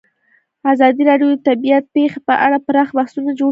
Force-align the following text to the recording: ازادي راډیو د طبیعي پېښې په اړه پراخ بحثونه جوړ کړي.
ازادي 0.73 1.01
راډیو 1.09 1.29
د 1.33 1.39
طبیعي 1.47 1.79
پېښې 1.93 2.19
په 2.27 2.33
اړه 2.45 2.57
پراخ 2.67 2.89
بحثونه 2.97 3.31
جوړ 3.39 3.47
کړي. 3.47 3.49